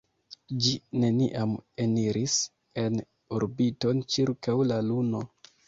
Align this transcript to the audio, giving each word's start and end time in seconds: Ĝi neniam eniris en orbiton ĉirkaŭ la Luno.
Ĝi 0.67 0.71
neniam 1.03 1.53
eniris 1.85 2.39
en 2.85 2.99
orbiton 3.39 4.03
ĉirkaŭ 4.17 4.59
la 4.75 4.83
Luno. 4.91 5.25